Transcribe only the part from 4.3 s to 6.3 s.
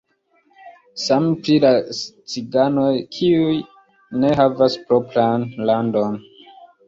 havas propran landon.